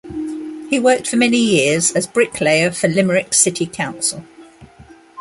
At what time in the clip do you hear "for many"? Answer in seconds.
1.07-1.37